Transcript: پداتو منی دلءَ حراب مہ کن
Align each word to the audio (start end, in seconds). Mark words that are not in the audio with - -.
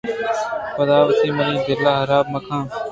پداتو 0.75 1.23
منی 1.37 1.57
دلءَ 1.67 1.93
حراب 1.99 2.25
مہ 2.33 2.39
کن 2.45 2.63